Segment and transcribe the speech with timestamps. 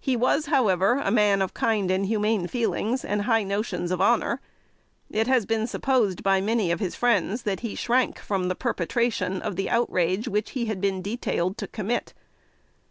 [0.00, 4.40] He was, however, a man of kind and humane feelings, and high notions of honor.
[5.10, 9.42] It has been supposed by many of his friends, that he shrank from the perpetration
[9.42, 12.14] of the outrage which he had been detailed to commit.